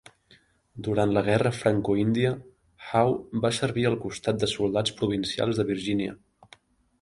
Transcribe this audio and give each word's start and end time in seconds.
Durant 0.85 1.11
la 1.17 1.21
guerra 1.27 1.51
franco-índia, 1.57 2.31
Howe 2.87 3.43
va 3.45 3.51
servir 3.59 3.85
al 3.91 3.99
costat 4.07 4.41
de 4.45 4.51
soldats 4.55 4.97
provincials 5.03 5.61
de 5.61 5.69
Virgínia. 5.71 6.19